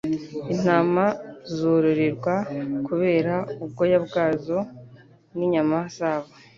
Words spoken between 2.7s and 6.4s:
kubera ubwoya bwazo ninyama zabo